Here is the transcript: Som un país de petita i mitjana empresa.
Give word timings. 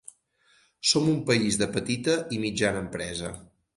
Som 0.93 1.11
un 1.11 1.19
país 1.29 1.59
de 1.65 1.67
petita 1.75 2.17
i 2.39 2.43
mitjana 2.47 2.83
empresa. 2.89 3.31